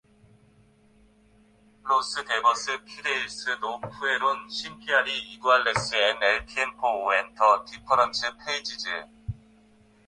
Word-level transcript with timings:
Los 1.87 2.15
Deberes 2.15 2.65
feudales 2.65 3.45
no 3.61 3.79
fueron 3.99 4.49
siempre 4.49 5.15
iguales 5.27 5.91
en 5.93 6.23
el 6.23 6.43
tiempo 6.47 6.87
o 6.89 7.13
entre 7.13 7.45
diferentes 7.71 8.25
países. 8.43 8.87